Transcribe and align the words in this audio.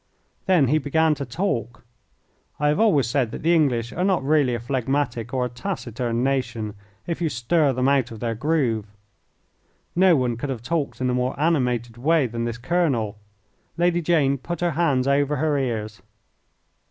Then 0.47 0.69
he 0.69 0.79
began 0.79 1.13
to 1.13 1.25
talk. 1.27 1.85
I 2.59 2.69
have 2.69 2.79
always 2.79 3.05
said 3.05 3.29
that 3.29 3.43
the 3.43 3.53
English 3.53 3.93
are 3.93 4.03
not 4.03 4.23
really 4.23 4.55
a 4.55 4.59
phlegmatic 4.59 5.31
or 5.31 5.45
a 5.45 5.49
taciturn 5.49 6.23
nation 6.23 6.73
if 7.05 7.21
you 7.21 7.29
stir 7.29 7.71
them 7.71 7.87
out 7.87 8.09
of 8.09 8.19
their 8.19 8.33
groove. 8.33 8.87
No 9.95 10.15
one 10.15 10.37
could 10.37 10.49
have 10.49 10.63
talked 10.63 11.01
in 11.01 11.09
a 11.11 11.13
more 11.13 11.39
animated 11.39 11.97
way 11.97 12.25
than 12.25 12.45
this 12.45 12.57
colonel. 12.57 13.19
Lady 13.77 14.01
Jane 14.01 14.39
put 14.39 14.61
her 14.61 14.71
hands 14.71 15.07
over 15.07 15.35
her 15.35 15.55
ears. 15.55 16.01